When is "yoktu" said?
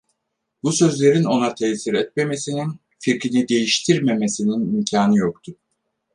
5.17-5.55